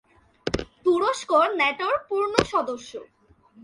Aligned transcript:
তুরস্ক 0.85 1.31
ন্যাটোর 1.51 1.95
পূর্ণ 2.09 2.33
সদস্য। 2.43 2.91